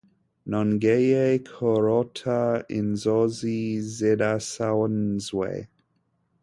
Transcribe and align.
Nongeye 0.51 1.21
kurota 1.49 2.39
inzozi 2.79 3.59
zidasanzwe. 3.95 5.49